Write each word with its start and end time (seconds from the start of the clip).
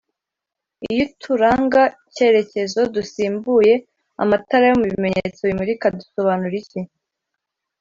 iyo 0.89 1.03
uturanga 1.09 1.81
cyerekezo 2.13 2.79
dusimbuye 2.95 3.73
amatara 4.23 4.63
yo 4.69 4.75
mubimenyetso 4.81 5.41
bimurika 5.49 5.85
dusobanura 5.97 6.55
iki 6.61 6.79